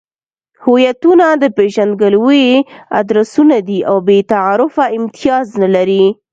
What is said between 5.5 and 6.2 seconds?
نلري.